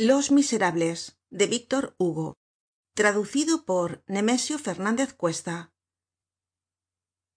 los 0.00 0.30
miserables 0.30 1.18
de 1.28 1.48
víctor 1.48 1.96
hugo. 1.98 2.38
Traducido 2.94 3.64
por 3.64 4.04
nemesio 4.06 4.56
fernandez 4.60 5.12
cuesta. 5.12 5.72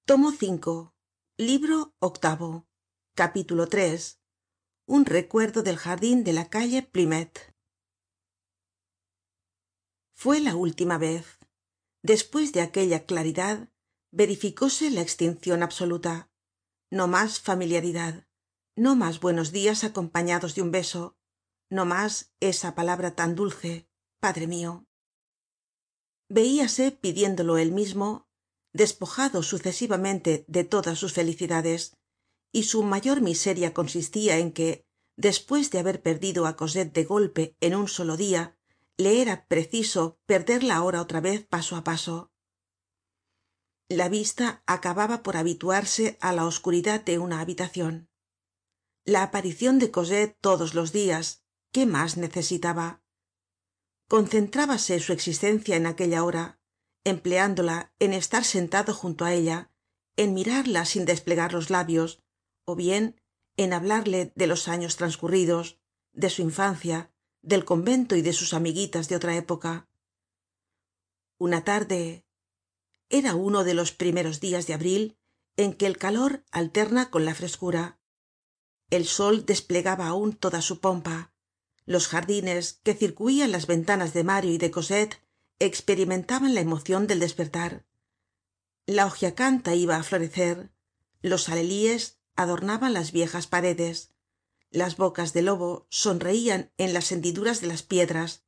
Tomo 0.06 0.30
v 0.30 0.92
libro 1.38 1.96
octavo 1.98 2.68
capítulo 3.16 3.68
tres 3.68 4.22
un 4.86 5.06
recuerdo 5.06 5.64
del 5.64 5.78
jardin 5.78 6.24
de 6.24 6.34
la 6.34 6.50
calle 6.50 6.84
plumet. 6.84 7.56
Fue 10.14 10.40
la 10.40 10.56
última 10.56 11.00
vez. 11.00 11.40
Despues 12.04 12.54
de 12.54 12.62
aquella 12.62 13.08
claridad 13.08 13.70
verificóse 14.12 14.92
la 14.92 15.02
extincion 15.02 15.64
absoluta. 15.64 16.30
No 16.92 17.08
mas 17.08 17.40
familiaridad 17.40 18.28
no 18.76 18.96
mas 18.96 19.20
buenos 19.20 19.52
dias 19.52 19.84
acompañados 19.84 20.56
de 20.56 20.62
un 20.62 20.72
beso 20.72 21.18
no 21.76 21.86
mas 21.86 22.14
esa 22.52 22.76
palabra 22.76 23.10
tan 23.20 23.32
dulce 23.40 23.88
padre 24.24 24.46
mio 24.54 24.72
veíase 26.38 26.92
pidiéndolo 26.92 27.58
él 27.58 27.72
mismo 27.72 28.28
despojado 28.74 29.42
sucesivamente 29.42 30.46
de 30.48 30.64
todas 30.64 31.00
sus 31.00 31.14
felicidades 31.14 31.96
y 32.52 32.64
su 32.64 32.84
mayor 32.84 33.22
miseria 33.22 33.74
consistia 33.74 34.38
en 34.38 34.52
que 34.52 34.86
despues 35.16 35.72
de 35.72 35.80
haber 35.80 35.98
perdido 36.08 36.46
á 36.46 36.56
cosette 36.62 36.94
de 36.94 37.04
golpe 37.14 37.44
en 37.62 37.76
un 37.76 37.88
solo 37.88 38.18
dia 38.18 38.44
le 38.98 39.22
era 39.22 39.48
preciso 39.48 40.20
perderla 40.26 40.76
ahora 40.76 41.02
otra 41.02 41.22
vez 41.22 41.48
paso 41.48 41.76
á 41.76 41.84
paso. 41.84 42.32
La 43.90 44.08
vista 44.10 44.64
acababa 44.68 45.24
por 45.24 45.36
habituarse 45.38 46.18
á 46.22 46.34
la 46.34 46.46
oscuridad 46.46 47.00
de 47.04 47.20
una 47.20 47.40
habitacion 47.40 48.12
la 49.04 49.24
aparicion 49.24 49.80
de 49.80 49.90
cosette 49.90 50.38
todos 50.42 50.76
los 50.76 50.92
dias 50.92 51.41
qué 51.72 51.86
mas 51.86 52.18
necesitaba 52.18 53.02
concentrábase 54.08 55.00
su 55.00 55.14
existencia 55.14 55.76
en 55.76 55.86
aquella 55.86 56.24
hora 56.24 56.60
empleándola 57.04 57.94
en 58.00 58.14
estar 58.14 58.44
sentado 58.44 58.94
junto 58.94 59.26
á 59.26 59.34
ella 59.34 59.72
en 60.18 60.34
mirarla 60.34 60.86
sin 60.86 61.06
desplegar 61.06 61.54
los 61.54 61.70
labios 61.70 62.22
ó 62.66 62.76
bien 62.76 63.22
en 63.58 63.74
hablarle 63.74 64.32
de 64.36 64.48
los 64.48 64.68
años 64.68 64.96
transcurridos 64.96 65.80
de 66.14 66.30
su 66.30 66.42
infancia 66.42 67.12
del 67.42 67.66
convento 67.66 68.16
y 68.16 68.22
de 68.22 68.34
sus 68.34 68.54
amiguitas 68.54 69.10
de 69.10 69.16
otra 69.16 69.36
época. 69.36 69.90
Una 71.38 71.64
tarde 71.64 72.26
era 73.10 73.36
uno 73.36 73.64
de 73.64 73.74
los 73.74 73.92
primeros 73.92 74.40
dias 74.40 74.68
de 74.68 74.74
abril 74.74 75.18
en 75.58 75.74
que 75.74 75.86
el 75.86 75.98
calor 75.98 76.44
alterna 76.52 77.10
con 77.10 77.26
la 77.26 77.36
frescura. 77.36 78.00
El 78.90 79.06
sol 79.06 79.46
desplegaba 79.46 80.08
aun 80.08 80.34
toda 80.34 80.62
su 80.62 80.80
pompa 80.80 81.31
los 81.92 82.08
jardines 82.08 82.80
que 82.84 82.94
circuian 82.94 83.52
las 83.52 83.68
ventanas 83.68 84.14
de 84.14 84.24
mario 84.24 84.52
y 84.52 84.58
de 84.58 84.72
cosette 84.72 85.22
experimentaban 85.60 86.56
la 86.56 86.62
emocion 86.62 87.06
del 87.08 87.20
despertar. 87.20 87.86
La 88.86 89.06
hogiacanta 89.06 89.76
iba 89.76 89.98
á 89.98 90.04
florecer 90.04 90.72
los 91.22 91.50
alelíes 91.50 92.18
adornaban 92.36 92.94
las 92.94 93.12
viejas 93.12 93.46
paredes 93.48 94.12
las 94.72 94.96
bocas 94.96 95.34
de 95.34 95.42
lobo 95.42 95.86
sonreian 95.90 96.72
en 96.78 96.94
las 96.94 97.12
hendiduras 97.12 97.62
de 97.62 97.68
las 97.68 97.84
piedras 97.84 98.44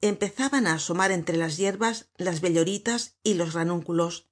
empezaban 0.00 0.66
á 0.66 0.74
asomar 0.74 1.10
entre 1.10 1.36
las 1.36 1.56
yerbas 1.56 2.08
las 2.16 2.40
belloritas 2.40 3.16
y 3.22 3.34
los 3.34 3.52
ranúnculos 3.52 4.28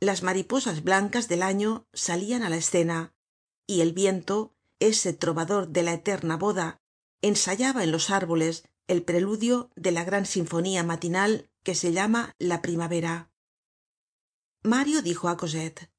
las 0.00 0.22
mariposas 0.22 0.84
blancas 0.84 1.28
del 1.28 1.42
año 1.42 1.86
salian 1.92 2.42
á 2.42 2.48
la 2.48 2.56
escena 2.56 3.14
y 3.66 3.80
el 3.80 3.92
viento 3.92 4.54
ese 4.78 5.12
trovador 5.12 5.68
de 5.68 5.82
la 5.82 5.92
eterna 5.92 6.36
boda 6.36 6.80
ensayaba 7.22 7.84
en 7.84 7.92
los 7.92 8.10
árboles 8.10 8.64
el 8.86 9.02
preludio 9.02 9.70
de 9.76 9.92
la 9.92 10.04
gran 10.04 10.26
sinfonía 10.26 10.82
matinal 10.82 11.50
que 11.62 11.74
se 11.74 11.92
llama 11.92 12.34
la 12.38 12.62
primavera. 12.62 13.30
Mario 14.62 15.02
dijo 15.02 15.28
á 15.28 15.36
cosette 15.36 15.90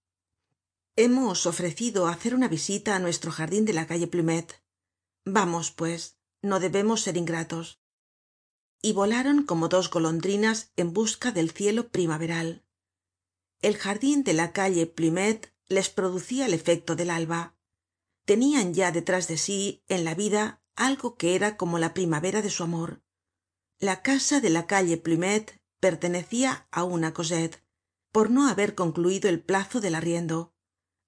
hemos 1.00 1.46
ofrecido 1.46 2.08
hacer 2.08 2.36
una 2.36 2.50
visita 2.50 2.94
á 2.94 3.00
nuestro 3.00 3.32
jardin 3.32 3.64
de 3.64 3.72
la 3.72 3.88
calle 3.88 4.08
plumet. 4.08 4.62
Vamos 5.24 5.72
pues 5.72 6.18
no 6.42 6.60
debemos 6.60 7.00
ser 7.04 7.16
ingratos 7.16 7.80
y 8.82 8.92
volaron 8.92 9.46
como 9.46 9.70
dos 9.70 9.90
golondrinas 9.90 10.74
en 10.76 10.92
busca 10.92 11.32
del 11.32 11.52
cielo 11.52 11.88
primaveral. 11.88 12.66
El 13.62 13.78
jardin 13.78 14.26
de 14.26 14.34
la 14.34 14.52
calle 14.52 14.88
plumet 14.88 15.56
les 15.70 15.90
producia 15.90 16.46
el 16.46 16.54
efecto 16.54 16.98
del 16.98 17.12
alba. 17.12 17.56
Tenian 18.26 18.74
ya 18.74 18.92
detrás 18.92 19.30
de 19.30 19.38
sí 19.38 19.82
en 19.88 20.04
la 20.04 20.16
vida 20.16 20.59
algo 20.80 21.16
que 21.16 21.36
era 21.36 21.58
como 21.58 21.78
la 21.78 21.94
primavera 21.94 22.42
de 22.42 22.50
su 22.50 22.64
amor. 22.64 23.04
La 23.80 24.02
casa 24.02 24.40
de 24.40 24.50
la 24.50 24.66
calle 24.66 24.98
plumet 24.98 25.62
pertenecia 25.80 26.68
aun 26.72 27.04
á 27.04 27.14
cosette 27.14 27.62
por 28.12 28.32
no 28.32 28.48
haber 28.48 28.76
concluido 28.76 29.30
el 29.30 29.40
plazo 29.50 29.82
del 29.82 29.96
arriendo. 29.96 30.54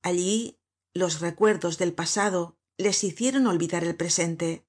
Allí 0.04 0.60
los 0.94 1.20
recuerdos 1.20 1.78
del 1.78 1.94
pasado 1.94 2.58
les 2.78 3.04
hicieron 3.04 3.48
olvidar 3.48 3.84
el 3.84 3.96
presente. 3.96 4.68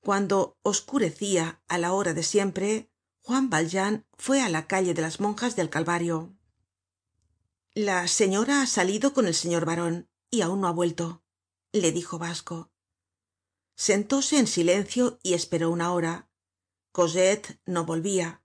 Cuando 0.00 0.58
oscurecia 0.62 1.62
á 1.68 1.78
la 1.78 1.92
hora 1.92 2.12
de 2.12 2.24
siempre 2.24 2.90
juan 3.24 3.50
valjean 3.50 4.04
fue 4.18 4.42
á 4.42 4.48
la 4.48 4.66
calle 4.66 4.94
de 4.94 5.02
las 5.02 5.20
monjas 5.20 5.54
del 5.54 5.70
calvario. 5.70 6.36
La 7.74 8.06
señora 8.08 8.62
ha 8.62 8.66
salido 8.66 9.14
con 9.14 9.26
el 9.26 9.34
señor 9.34 9.64
baron 9.64 10.10
y 10.28 10.42
aun 10.42 10.60
no 10.60 10.68
ha 10.68 10.72
vuelto 10.72 11.22
le 11.72 11.90
dijo 11.90 12.18
basco 12.18 12.71
sentóse 13.82 14.38
en 14.38 14.46
silencio 14.46 15.18
y 15.24 15.34
esperó 15.34 15.68
una 15.68 15.92
hora. 15.92 16.28
Cosette 16.92 17.58
no 17.66 17.84
volvia 17.84 18.40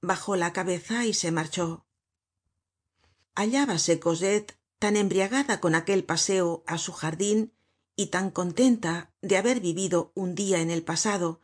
bajó 0.00 0.34
la 0.34 0.52
cabeza 0.52 1.06
y 1.06 1.14
se 1.14 1.30
marchó. 1.30 1.86
Hallábase 3.36 4.00
cosette 4.00 4.58
tan 4.80 4.96
embriagada 4.96 5.60
con 5.60 5.76
aquel 5.76 6.02
paseo 6.02 6.64
á 6.66 6.78
su 6.78 6.92
jardin 6.92 7.52
y 7.94 8.06
tan 8.06 8.32
contenta 8.32 9.14
de 9.20 9.36
haber 9.36 9.60
vivido 9.60 10.10
un 10.16 10.34
dia 10.34 10.58
en 10.58 10.72
el 10.72 10.82
pasado 10.82 11.40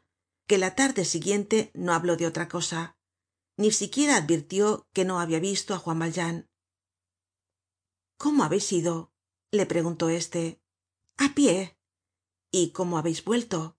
que 0.49 0.59
la 0.59 0.75
tarde 0.75 1.05
siguiente 1.05 1.71
no 1.75 1.95
habló 1.95 2.17
de 2.17 2.27
otra 2.27 2.49
cosa. 2.49 2.97
Ni 3.57 3.71
siquiera 3.71 4.17
advirtió 4.17 4.89
que 4.93 5.05
no 5.05 5.21
habia 5.21 5.39
visto 5.39 5.75
á 5.75 5.79
juan 5.79 6.01
valjean. 6.01 6.51
Cómo 8.17 8.43
habeis 8.43 8.73
ido 8.73 9.13
le 9.53 9.65
preguntó 9.65 10.09
éste. 10.09 10.61
A 11.19 11.37
pie 11.37 11.78
y 12.51 12.71
cómo 12.71 12.99
habeis 12.99 13.25
vuelto 13.25 13.79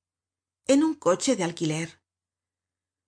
en 0.67 0.83
un 0.83 0.93
coche 0.93 1.35
de 1.35 1.43
alquiler. 1.43 2.01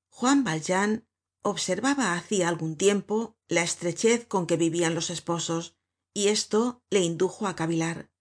Juan 0.09 0.43
valjean 0.43 1.07
observaba 1.41 2.15
hacia 2.15 2.47
algun 2.47 2.75
tiempo 2.75 3.37
la 3.47 3.61
estrechez 3.61 4.25
con 4.27 4.47
que 4.47 4.57
vivian 4.57 4.95
los 4.95 5.09
esposos 5.09 5.77
y 6.13 6.27
esto 6.27 6.83
le 6.89 7.01
indujo 7.01 7.47
á 7.47 7.55
cavilar. 7.55 8.11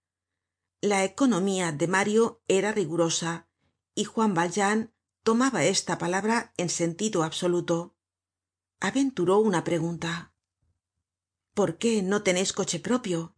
La 0.81 1.05
economía 1.05 1.73
de 1.73 1.89
mario 1.89 2.43
era 2.49 2.73
rigurosa 2.73 3.49
y 3.95 4.05
juan 4.05 4.35
valjean 4.35 4.95
tomaba 5.23 5.65
esta 5.65 5.99
palabra 5.99 6.53
en 6.57 6.69
sentido 6.69 7.23
absoluto. 7.23 7.97
Aventuró 8.81 9.39
una 9.39 9.65
pregunta. 9.65 10.35
Por 11.55 11.77
qué 11.79 12.03
no 12.03 12.23
teneis 12.23 12.53
coche 12.53 12.81
propio 12.81 13.37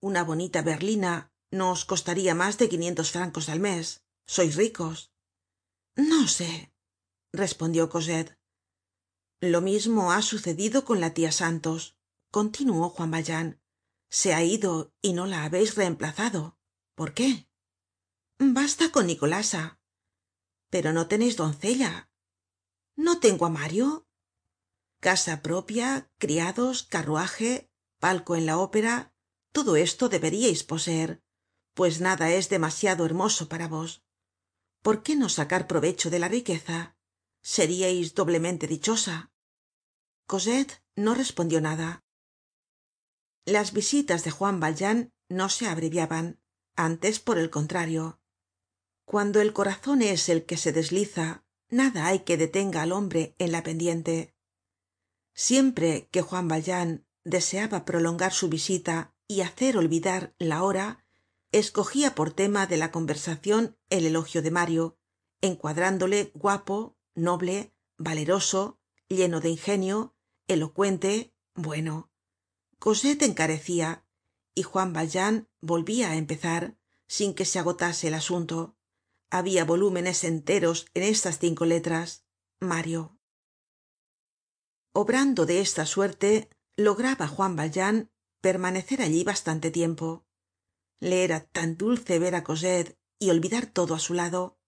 una 0.00 0.22
bonita 0.22 0.62
berlina 0.62 1.32
no 1.50 1.70
os 1.70 1.84
costaria 1.84 2.34
mas 2.34 2.58
de 2.58 2.68
quinientos 2.68 3.10
francos 3.10 3.48
al 3.48 3.60
mes. 3.60 4.04
Sois 4.26 4.56
ricos. 4.56 5.12
No 5.96 6.26
sé 6.28 6.72
respondió 7.32 7.88
cosette. 7.88 8.38
Lo 9.40 9.60
mismo 9.60 10.12
ha 10.12 10.22
sucedido 10.22 10.84
con 10.84 11.00
la 11.00 11.12
tia 11.14 11.30
santos 11.30 11.96
continuó 12.30 12.88
juan 12.90 13.10
valjean. 13.10 13.60
Se 14.10 14.34
ha 14.34 14.42
ido 14.42 14.94
y 15.02 15.12
no 15.12 15.26
la 15.26 15.44
habeis 15.44 15.74
reemplazado. 15.74 16.58
Por 16.94 17.14
qué 17.14 17.48
basta 18.38 18.90
con 18.90 19.06
nicolasa. 19.06 19.80
Pero 20.70 20.92
no 20.92 21.06
teneis 21.06 21.36
doncella. 21.36 22.10
No 22.96 23.20
tengo 23.20 23.46
á 23.46 23.50
mario 23.50 24.06
casa 25.00 25.42
propia 25.42 26.10
criados 26.18 26.82
carruaje 26.82 27.70
palco 28.00 28.34
en 28.34 28.46
la 28.46 28.58
ópera. 28.58 29.14
Todo 29.52 29.76
esto 29.76 30.08
deberíais 30.08 30.64
poseer 30.64 31.22
pues 31.76 32.00
nada 32.00 32.30
es 32.30 32.48
demasiado 32.48 33.04
hermoso 33.04 33.50
para 33.50 33.68
vos. 33.68 34.02
Por 34.80 35.02
qué 35.02 35.14
no 35.14 35.28
sacar 35.28 35.66
provecho 35.66 36.08
de 36.08 36.18
la 36.18 36.28
riqueza 36.28 36.96
seriais 37.42 38.14
doblemente 38.14 38.66
dichosa 38.66 39.30
cosette 40.26 40.82
no 40.96 41.14
respondió 41.14 41.60
nada. 41.60 42.02
Las 43.44 43.74
visitas 43.74 44.24
de 44.24 44.30
juan 44.30 44.58
valjean 44.58 45.12
no 45.28 45.50
se 45.50 45.68
abreviaban 45.68 46.40
antes 46.76 47.20
por 47.20 47.36
el 47.38 47.50
contrario. 47.50 48.20
Cuando 49.04 49.42
el 49.42 49.52
corazon 49.52 50.00
es 50.00 50.30
el 50.30 50.46
que 50.46 50.56
se 50.56 50.72
desliza 50.72 51.44
nada 51.68 52.06
hay 52.06 52.20
que 52.20 52.38
detenga 52.38 52.80
al 52.82 52.92
hombre 52.92 53.34
en 53.38 53.52
la 53.52 53.62
pendiente. 53.62 54.34
Siempre 55.34 56.08
que 56.10 56.22
juan 56.22 56.48
valjean 56.48 57.06
deseaba 57.22 57.84
prolongar 57.84 58.32
su 58.32 58.48
visita 58.48 59.14
y 59.28 59.42
hacer 59.42 59.76
olvidar 59.76 60.34
la 60.38 60.62
hora 60.62 61.05
escogia 61.52 62.14
por 62.14 62.32
tema 62.32 62.66
de 62.66 62.76
la 62.76 62.90
conversacion 62.90 63.76
el 63.88 64.06
elogio 64.06 64.42
de 64.42 64.50
mario 64.50 64.98
encuadrándole 65.40 66.32
guapo 66.34 66.96
noble 67.14 67.72
valeroso 67.98 68.80
lleno 69.08 69.40
de 69.40 69.50
ingenio 69.50 70.14
elocuente 70.48 71.34
bueno. 71.54 72.10
Cosette 72.78 73.22
encarecia 73.22 74.04
y 74.54 74.62
juan 74.62 74.92
valjean 74.92 75.48
volvia 75.60 76.10
á 76.10 76.16
empezar 76.16 76.76
sin 77.08 77.34
que 77.34 77.44
se 77.44 77.58
agotase 77.58 78.08
el 78.08 78.14
asunto. 78.14 78.76
Habia 79.30 79.64
volúmenes 79.64 80.24
enteros 80.24 80.86
en 80.94 81.02
estas 81.02 81.38
cinco 81.38 81.64
letras. 81.64 82.26
Mario. 82.60 83.18
Obrando 84.92 85.46
de 85.46 85.60
esta 85.60 85.86
suerte 85.86 86.48
lograba 86.76 87.28
juan 87.28 87.56
valjean 87.56 88.10
permanecer 88.40 89.02
allí 89.02 89.24
bastante 89.24 89.70
tiempo 89.70 90.25
le 91.00 91.24
era 91.24 91.40
tan 91.40 91.76
dulce 91.76 92.18
ver 92.18 92.34
á 92.34 92.42
cosette 92.42 92.98
y 93.18 93.30
olvidar 93.30 93.66
todo 93.66 93.94
á 93.94 93.98
su 93.98 94.14
lado. 94.14 94.58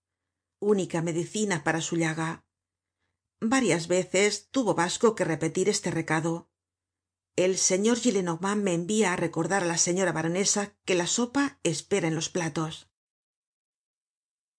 Única 0.61 1.03
medicina 1.03 1.65
para 1.65 1.81
su 1.81 1.97
llaga. 1.97 2.45
Varias 3.41 3.87
veces 3.87 4.49
tuvo 4.51 4.75
basco 4.75 5.15
que 5.15 5.25
repetir 5.25 5.69
este 5.69 5.91
recado. 5.91 6.51
El 7.37 7.57
señor 7.57 7.99
gillenormand 7.99 8.63
me 8.65 8.75
envia 8.75 9.13
á 9.13 9.17
recordar 9.17 9.63
á 9.63 9.67
la 9.67 9.79
señora 9.79 10.13
baronesa 10.13 10.77
que 10.85 10.97
la 10.97 11.07
sopa 11.07 11.61
espera 11.63 12.09
en 12.09 12.17
los 12.17 12.29
platos. 12.29 12.91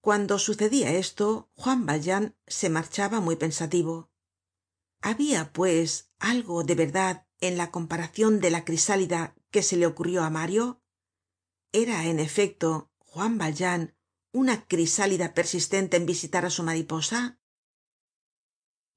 Cuando 0.01 0.39
sucedia 0.39 0.93
esto 0.93 1.51
juan 1.55 1.85
valjean 1.85 2.37
se 2.47 2.69
marchaba 2.69 3.19
muy 3.19 3.35
pensativo. 3.35 4.09
Habia 5.01 5.51
pues 5.51 6.11
algo 6.19 6.63
de 6.63 6.75
verdad 6.75 7.27
en 7.41 7.57
la 7.57 7.69
comparacion 7.69 8.39
de 8.39 8.49
la 8.49 8.63
crisálida 8.63 9.35
que 9.51 9.61
se 9.61 9.75
le 9.75 9.85
ocurrió 9.85 10.23
á 10.23 10.29
mario 10.29 10.81
era 11.71 12.05
en 12.05 12.19
efecto 12.19 12.91
juan 12.97 13.37
valjean 13.37 13.95
una 14.31 14.65
crisálida 14.65 15.33
persistente 15.33 15.97
en 15.97 16.05
visitar 16.05 16.45
á 16.45 16.49
su 16.49 16.63
mariposa 16.63 17.39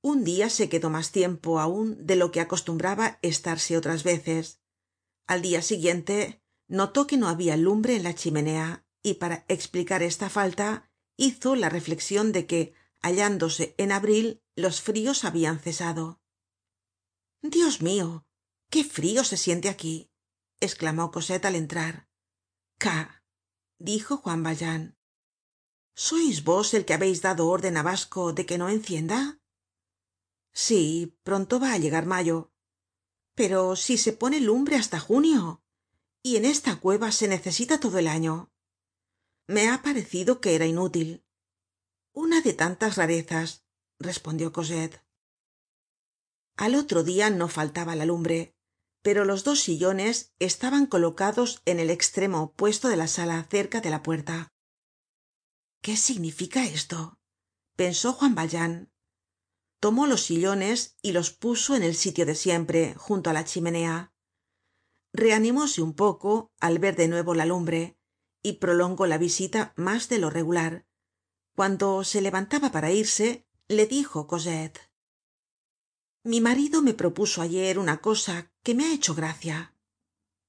un 0.03 0.25
dia 0.25 0.51
se 0.51 0.69
quedó 0.69 0.91
mas 0.91 1.13
tiempo 1.13 1.61
aun 1.61 2.07
de 2.09 2.17
lo 2.17 2.33
que 2.33 2.41
acostumbraba 2.41 3.19
estarse 3.23 3.77
otras 3.77 4.03
veces. 4.03 4.61
Al 5.29 5.43
dia 5.43 5.63
siguiente 5.63 6.43
notó 6.67 7.07
que 7.07 7.17
no 7.17 7.29
habia 7.29 7.57
lumbre 7.57 7.95
en 7.95 8.03
la 8.03 8.15
chimenea 8.15 8.85
y 9.03 9.15
para 9.15 9.45
explicar 9.47 10.03
esta 10.03 10.29
falta 10.29 10.91
hizo 11.17 11.55
la 11.55 11.69
reflexion 11.69 12.33
de 12.33 12.47
que 12.47 12.75
hallándose 13.01 13.75
en 13.79 13.93
abril 13.93 14.43
los 14.57 14.81
frios 14.81 15.25
habian 15.25 15.61
cesado. 15.61 16.21
Dios 17.41 17.81
mio 17.81 18.27
qué 18.71 18.83
frio 18.83 19.23
se 19.23 19.37
siente 19.37 19.69
aquí 19.69 20.11
esclamó 20.59 21.13
cosette 21.13 21.45
al 21.45 21.55
entrar 21.55 22.09
dijo 23.79 24.17
juan 24.17 24.43
valjean. 24.43 24.97
Sois 25.95 26.45
vos 26.45 26.75
el 26.75 26.85
que 26.85 26.95
habeis 26.95 27.21
dado 27.27 27.49
orden 27.49 27.77
á 27.77 27.83
basco 27.83 28.33
de 28.33 28.47
que 28.49 28.59
no 28.59 28.69
encienda 28.69 29.43
sí 30.53 31.19
pronto 31.23 31.59
va 31.61 31.73
á 31.73 31.79
llegar 31.79 32.07
mayo. 32.07 32.53
Pero 33.35 33.77
si 33.77 33.97
se 33.97 34.13
pone 34.13 34.41
lumbre 34.41 34.77
hasta 34.77 35.01
junio 35.01 35.63
y 36.23 36.37
en 36.37 36.45
esta 36.45 36.79
cueva 36.81 37.11
se 37.13 37.29
necesita 37.29 37.81
todo 37.81 37.99
el 37.99 38.09
año. 38.09 38.53
Me 39.47 39.69
ha 39.69 39.83
parecido 39.83 40.41
que 40.41 40.55
era 40.55 40.67
inútil. 40.67 41.25
Una 42.13 42.41
de 42.43 42.53
tantas 42.53 42.97
rarezas 42.97 43.65
respondió 43.99 44.53
cosette. 44.53 45.03
Al 46.57 46.75
otro 46.75 47.03
dia 47.03 47.31
no 47.31 47.49
faltaba 47.49 47.97
la 47.97 48.05
lumbre 48.05 48.55
pero 49.03 49.25
los 49.25 49.45
dos 49.45 49.61
sillones 49.61 50.33
estaban 50.39 50.87
colocados 50.87 51.61
en 51.65 51.81
el 51.81 51.91
estremo 51.91 52.43
opuesto 52.43 52.89
de 52.89 52.97
la 52.97 53.09
sala 53.09 53.47
cerca 53.51 53.81
de 53.81 53.91
la 53.91 54.03
puerta. 54.03 54.53
Qué 55.83 55.97
significa 55.97 56.65
esto 56.65 57.19
pensó 57.77 58.13
juan 58.13 58.35
valjean. 58.35 58.93
Tomó 59.81 60.07
los 60.07 60.23
sillones 60.23 60.97
y 61.03 61.13
los 61.13 61.33
puso 61.33 61.75
en 61.75 61.83
el 61.83 61.97
sitio 61.97 62.27
de 62.27 62.37
siempre 62.37 62.95
junto 62.97 63.31
á 63.31 63.33
la 63.33 63.45
chimenea. 63.45 64.13
Reanimóse 65.13 65.83
un 65.83 65.95
poco 65.95 66.53
al 66.61 66.79
ver 66.79 66.95
de 66.97 67.09
nuevo 67.09 67.35
la 67.35 67.45
lumbre 67.45 67.99
y 68.43 68.55
prolongó 68.55 69.07
la 69.07 69.19
visita 69.19 69.73
mas 69.77 70.09
de 70.09 70.19
lo 70.19 70.31
regular. 70.31 70.87
Cuando 71.57 72.05
se 72.05 72.21
levantaba 72.21 72.71
para 72.71 72.93
irse 72.93 73.47
le 73.67 73.87
dijo 73.87 74.27
cosette. 74.27 74.79
Mi 76.25 76.41
marido 76.41 76.83
me 76.83 76.95
propuso 76.95 77.43
ayer 77.43 77.81
una 77.81 78.01
cosa 78.01 78.52
que 78.63 78.75
me 78.75 78.85
ha 78.85 78.95
hecho 78.95 79.15
gracia. 79.15 79.75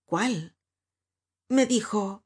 Cuál 0.05 0.55
me 1.49 1.65
dijo 1.65 2.23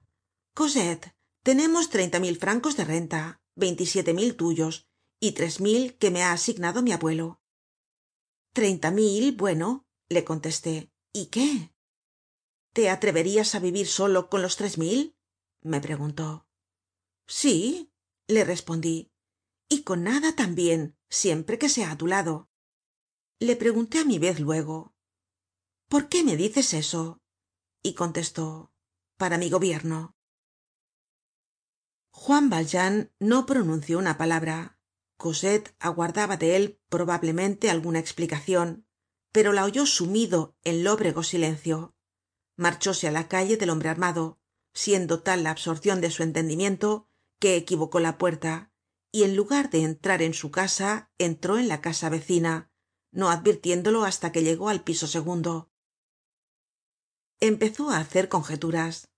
cosette 0.54 1.16
tenemos 1.44 1.89
treinta 1.89 2.19
mil 2.19 2.38
francos 2.38 2.75
de 2.75 2.86
renta 2.86 3.42
veintisiete 3.56 4.13
mil 4.13 4.36
tuyos 4.36 4.88
y 5.19 5.31
tres 5.31 5.62
mil 5.62 5.98
que 5.98 6.12
me 6.12 6.24
ha 6.24 6.34
asignado 6.34 6.81
mi 6.81 6.92
abuelo. 6.92 7.42
Treinta 8.54 8.92
mil 8.92 9.36
bueno 9.36 9.88
le 10.10 10.24
contesté. 10.24 10.92
Y 11.13 11.28
qué 11.28 11.74
te 12.74 12.89
atreverías 12.89 13.56
á 13.56 13.60
vivir 13.60 13.88
solo 13.88 14.30
con 14.30 14.42
los 14.42 14.56
tres 14.56 14.78
mil 14.78 15.16
me 15.62 15.81
preguntó. 15.81 16.48
Sí 17.25 17.92
le 18.28 18.44
respondí. 18.44 19.12
Y 19.69 19.84
con 19.84 20.04
nada 20.04 20.36
también 20.36 20.98
siempre 21.10 21.57
que 21.57 21.69
sea 21.69 21.92
á 21.92 21.98
tu 21.98 22.07
lado. 22.07 22.50
Le 23.39 23.56
pregunté 23.56 24.00
á 24.00 24.06
mi 24.06 24.19
vez 24.19 24.39
luego 24.39 24.94
por 25.89 26.10
qué 26.10 26.24
me 26.24 26.36
dices 26.36 26.74
eso 26.74 27.22
y 27.81 27.94
contestó 27.94 28.72
para 29.18 29.38
mi 29.38 29.50
gobierno. 29.50 30.16
Juan 32.12 32.50
valjean 32.50 33.12
no 33.19 33.45
pronunció 33.45 33.98
una 34.00 34.18
palabra. 34.18 34.80
Cosette 35.18 35.75
aguardaba 35.80 36.38
de 36.38 36.56
él 36.56 36.80
probablemente 36.89 37.69
alguna 37.69 38.00
explicacion 38.00 38.88
pero 39.31 39.54
la 39.54 39.66
oyó 39.66 39.86
sumido 39.86 40.56
en 40.63 40.84
lóbrego 40.84 41.22
silencio. 41.22 41.95
Marchóse 42.56 43.07
á 43.07 43.12
la 43.12 43.28
calle 43.28 43.56
del 43.57 43.69
hombre 43.69 43.89
armado 43.89 44.39
siendo 44.74 45.22
tal 45.22 45.44
la 45.44 45.51
absorcion 45.51 46.01
de 46.01 46.12
su 46.12 46.24
entendimiento 46.24 47.07
que 47.39 47.56
equivocó 47.56 48.00
la 48.00 48.18
puerta 48.18 48.72
y 49.12 49.24
en 49.24 49.36
lugar 49.36 49.69
de 49.69 49.84
entrar 49.84 50.22
en 50.22 50.34
su 50.34 50.51
casa 50.51 51.12
entró 51.18 51.57
en 51.57 51.68
la 51.68 51.81
casa 51.81 52.10
vecina 52.10 52.72
no 53.12 53.30
advirtiéndolo 53.30 54.04
hasta 54.04 54.31
que 54.31 54.44
llegó 54.44 54.69
al 54.69 54.84
piso 54.84 55.07
segundo 55.07 55.72
empezó 57.39 57.89
á 57.92 58.00
hacer 58.00 58.30
conjeturas. 58.30 59.10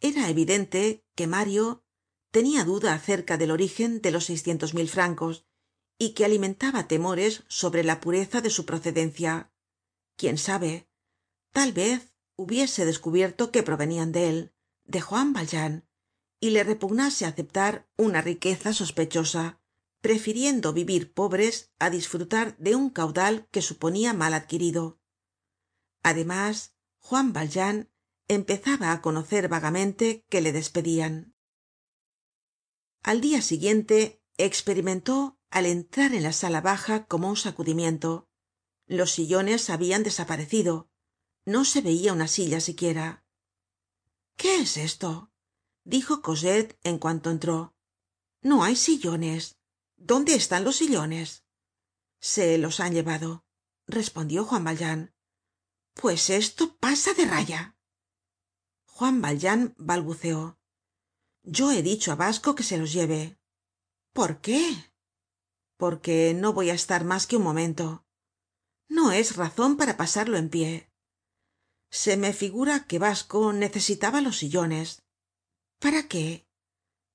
Era 0.00 0.28
evidente 0.28 1.04
que 1.14 1.26
mario 1.26 1.84
tenia 2.30 2.64
duda 2.64 2.94
acerca 2.94 3.36
del 3.36 3.50
origen 3.50 4.00
de 4.00 4.10
los 4.10 4.26
seiscientos 4.26 4.72
mil 4.74 4.88
francos 4.88 5.46
y 5.98 6.14
que 6.14 6.24
alimentaba 6.24 6.88
temores 6.88 7.44
sobre 7.48 7.84
la 7.84 8.00
pureza 8.00 8.40
de 8.40 8.50
su 8.50 8.64
procedencia. 8.64 9.52
Quién 10.16 10.38
sabe 10.38 10.88
tal 11.52 11.72
vez 11.72 12.14
hubiese 12.36 12.84
descubierto 12.84 13.50
que 13.50 13.62
provenian 13.62 14.12
de 14.12 14.28
él 14.28 14.54
de 14.84 15.00
juan 15.00 15.32
valjean 15.32 15.88
y 16.40 16.50
le 16.50 16.64
repugnase 16.64 17.26
aceptar 17.26 17.88
una 17.96 18.22
riqueza 18.22 18.72
sospechosa 18.72 19.60
prefiriendo 20.00 20.72
vivir 20.72 21.12
pobres 21.12 21.72
á 21.78 21.90
disfrutar 21.90 22.56
de 22.56 22.74
un 22.74 22.88
caudal 22.88 23.46
que 23.50 23.60
suponia 23.60 24.14
mal 24.14 24.32
adquirido. 24.32 24.98
Además 26.02 26.74
juan 27.06 27.32
valjean 27.32 27.76
empezaba 28.36 28.92
á 28.92 29.02
conocer 29.06 29.44
vagamente 29.48 30.06
que 30.30 30.40
le 30.44 30.52
despedian 30.52 31.14
al 33.02 33.20
dia 33.20 33.40
siguiente 33.42 34.22
experimentó 34.36 35.38
al 35.50 35.66
entrar 35.66 36.14
en 36.14 36.22
la 36.22 36.32
sala 36.32 36.60
baja 36.60 37.06
como 37.06 37.28
un 37.28 37.36
sacudimiento. 37.36 38.28
Los 38.86 39.10
sillones 39.12 39.70
habian 39.70 40.02
desaparecido. 40.02 40.90
No 41.44 41.64
se 41.64 41.80
veia 41.80 42.12
una 42.12 42.28
silla 42.28 42.60
siquiera. 42.60 43.24
Qué 44.36 44.60
es 44.60 44.76
esto 44.76 45.32
dijo 45.84 46.20
cosette 46.20 46.78
en 46.84 46.98
cuanto 46.98 47.30
entró. 47.30 47.74
No 48.42 48.62
hay 48.64 48.76
sillones. 48.76 49.58
Dónde 49.96 50.34
están 50.34 50.62
los 50.64 50.76
sillones 50.76 51.44
se 52.20 52.58
los 52.58 52.80
han 52.80 52.92
llevado 52.92 53.44
respondió 53.86 54.44
juan 54.44 54.62
valjean 54.62 55.14
pues 56.00 56.30
esto 56.30 56.76
pasa 56.76 57.12
de 57.14 57.26
raya. 57.26 57.76
Juan 58.86 59.20
valjean 59.20 59.74
balbuceó. 59.76 60.58
Yo 61.42 61.72
he 61.72 61.82
dicho 61.82 62.12
á 62.12 62.16
basco 62.16 62.54
que 62.54 62.62
se 62.62 62.78
los 62.78 62.92
lleve. 62.92 63.38
Por 64.12 64.40
qué 64.40 64.62
porque 65.76 66.34
no 66.34 66.52
voy 66.52 66.68
á 66.70 66.74
estar 66.74 67.04
mas 67.04 67.26
que 67.26 67.36
un 67.36 67.42
momento. 67.42 68.04
No 68.88 69.12
es 69.12 69.36
razon 69.36 69.76
para 69.76 69.96
pasarlo 69.96 70.36
en 70.36 70.48
pie. 70.50 70.90
Se 71.90 72.16
me 72.16 72.32
figura 72.32 72.86
que 72.86 72.98
basco 72.98 73.52
necesitaba 73.52 74.20
los 74.20 74.36
sillones. 74.38 75.02
Para 75.78 76.08
qué 76.08 76.46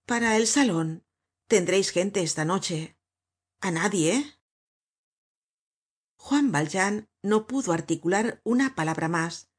para 0.06 0.38
el 0.38 0.46
salon 0.48 1.06
tendreis 1.48 1.90
gente 1.92 2.22
esta 2.22 2.46
noche. 2.46 2.98
A 3.62 3.72
nadie 3.72 4.40
juan 6.18 6.52
valjean 6.52 7.10
no 7.26 7.48
pudo 7.48 7.74
articular 7.74 8.40
una 8.44 8.76
palabra 8.76 9.08
mas 9.08 9.50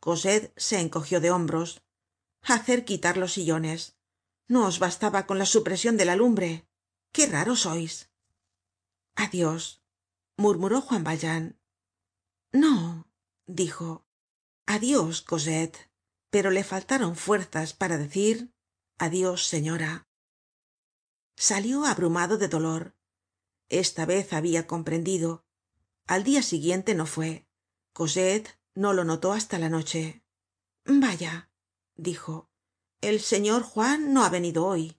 cosette 0.00 0.52
se 0.56 0.78
encogió 0.80 1.20
de 1.20 1.30
hombros. 1.30 1.82
Hacer 2.42 2.84
quitar 2.84 3.16
los 3.16 3.32
sillones. 3.32 3.96
No 4.46 4.66
os 4.66 4.78
bastaba 4.78 5.26
con 5.26 5.38
la 5.38 5.46
supresion 5.46 5.96
de 5.96 6.04
la 6.04 6.14
lumbre. 6.14 6.68
Qué 7.12 7.26
raro 7.26 7.56
sois. 7.56 8.10
Adios 9.16 9.82
murmuró 10.36 10.80
juan 10.80 11.02
valjean. 11.02 11.58
No 12.52 13.10
dijo. 13.46 14.06
Adios 14.66 15.22
cosette. 15.22 15.90
Pero 16.30 16.50
le 16.50 16.64
faltaron 16.64 17.16
fuerzas 17.16 17.72
para 17.72 17.96
decir 17.96 18.52
adios 18.98 19.46
señora. 19.46 20.06
Salió 21.36 21.86
abrumado 21.86 22.36
de 22.36 22.48
dolor. 22.48 22.94
Esta 23.68 24.04
vez 24.04 24.32
habia 24.32 24.66
comprendido 24.66 25.45
al 26.06 26.24
dia 26.24 26.42
siguiente 26.42 26.94
no 26.94 27.06
fue 27.06 27.46
cosette 27.92 28.58
no 28.74 28.92
lo 28.92 29.04
notó 29.04 29.32
hasta 29.32 29.58
la 29.58 29.68
noche. 29.68 30.22
Vaya 30.84 31.50
dijo 31.96 32.50
el 33.00 33.20
señor 33.20 33.62
juan 33.62 34.12
no 34.12 34.24
ha 34.24 34.28
venido 34.28 34.66
hoy 34.66 34.98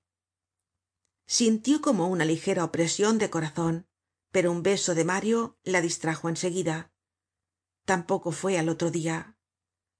sintió 1.26 1.82
como 1.82 2.08
una 2.08 2.26
ligera 2.26 2.64
opresion 2.64 3.18
de 3.18 3.30
corazon 3.30 3.88
pero 4.32 4.52
un 4.52 4.64
beso 4.64 4.96
de 4.96 5.06
mario 5.06 5.58
la 5.64 5.82
distrajo 5.82 6.30
en 6.30 6.36
seguida 6.36 6.92
tampoco 7.86 8.32
fue 8.32 8.58
al 8.58 8.70
otro 8.70 8.92
dia 8.92 9.38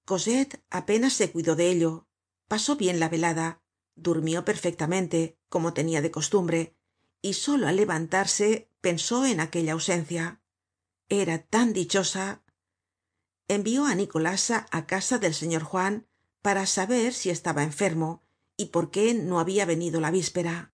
cosette 0.06 0.64
apenas 0.70 1.14
se 1.14 1.32
cuidó 1.32 1.56
de 1.56 1.70
ello. 1.70 2.08
Pasó 2.48 2.78
bien 2.78 3.00
la 3.00 3.10
velada 3.10 3.62
durmió 3.96 4.46
perfectamente 4.46 5.38
como 5.50 5.74
tenia 5.74 6.02
de 6.02 6.12
costumbre 6.12 6.78
y 7.22 7.34
solo 7.34 7.68
al 7.68 7.76
levantarse 7.76 8.72
pensó 8.80 9.26
en 9.26 9.42
aquella 9.42 9.74
ausencia 9.74 10.42
era 11.10 11.40
tan 11.44 11.74
dichosa 11.74 12.44
envió 13.48 13.86
á 13.86 13.96
nicolasa 13.96 14.68
á 14.72 14.86
casa 14.86 15.20
del 15.20 15.34
señor 15.34 15.64
juan 15.64 16.08
para 16.42 16.66
saber 16.66 17.14
si 17.14 17.30
estaba 17.30 17.64
enfermo 17.64 18.24
y 18.58 18.68
por 18.68 18.92
qué 18.92 19.14
no 19.14 19.40
habia 19.40 19.66
venido 19.66 20.02
la 20.02 20.12
víspera. 20.12 20.74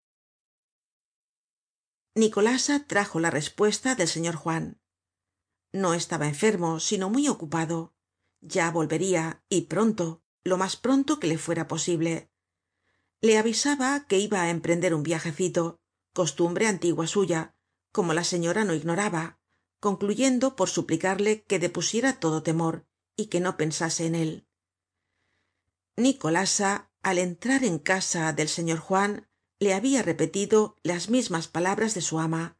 Nicolasa 2.15 2.85
trajo 2.87 3.19
la 3.19 3.29
respuesta 3.29 3.95
del 3.95 4.07
señor 4.07 4.35
juan. 4.35 4.79
No 5.71 5.93
estaba 5.93 6.27
enfermo 6.27 6.79
sino 6.79 7.09
muy 7.09 7.27
ocupado. 7.27 7.93
Ya 8.41 8.71
volveria 8.71 9.43
y 9.49 9.61
pronto 9.63 10.23
lo 10.43 10.57
mas 10.57 10.75
pronto 10.75 11.19
que 11.19 11.27
le 11.27 11.37
fuera 11.37 11.67
posible. 11.67 12.29
Le 13.21 13.37
avisaba 13.37 14.05
que 14.07 14.19
iba 14.19 14.41
á 14.41 14.49
emprender 14.49 14.93
un 14.93 15.03
viajecito 15.03 15.79
costumbre 16.13 16.67
antigua 16.67 17.07
suya 17.07 17.55
como 17.91 18.13
la 18.13 18.23
señora 18.23 18.65
no 18.65 18.73
ignoraba 18.73 19.39
concluyendo 19.83 20.55
por 20.55 20.69
suplicarle 20.69 21.43
que 21.43 21.59
depusiera 21.59 22.17
todo 22.17 22.41
temor 22.41 22.87
y 23.17 23.25
que 23.25 23.41
no 23.41 23.57
pensase 23.57 24.05
en 24.05 24.15
él. 24.15 24.47
Nicolasa 25.97 26.89
al 27.01 27.17
entrar 27.17 27.65
en 27.65 27.79
casa 27.79 28.31
del 28.31 28.47
señor 28.47 28.79
juan 28.79 29.29
le 29.59 29.73
habia 29.73 30.01
repetido 30.01 30.77
las 30.83 31.09
mismas 31.09 31.49
palabras 31.49 31.95
de 31.95 31.99
su 31.99 32.21
ama. 32.21 32.57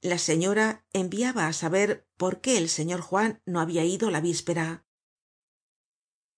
La 0.00 0.16
señora 0.16 0.86
enviaba 0.94 1.46
á 1.46 1.52
saber 1.52 2.08
por 2.16 2.40
qué 2.40 2.56
el 2.56 2.70
señor 2.70 3.02
juan 3.02 3.42
no 3.44 3.60
habia 3.60 3.84
ido 3.84 4.10
la 4.10 4.22
víspera. 4.22 4.86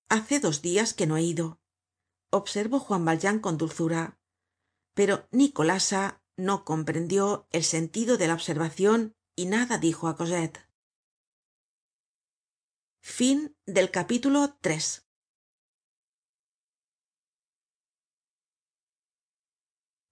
Hace 0.08 0.40
dos 0.40 0.62
dias 0.62 0.94
que 0.94 1.06
no 1.06 1.14
ha 1.14 1.20
ido 1.20 1.60
observó 2.30 2.80
juan 2.80 3.04
valjean 3.04 3.38
con 3.38 3.56
dulzura. 3.56 4.18
Pero 4.94 5.28
nicolasa 5.30 6.24
no 6.36 6.64
comprendió 6.64 7.46
el 7.52 7.62
sentido 7.62 8.16
de 8.16 8.26
la 8.26 8.34
observacion 8.34 9.14
y 9.40 9.46
nada 9.46 9.78
dijo 9.78 10.08
á 10.08 10.16
cosette 10.16 10.58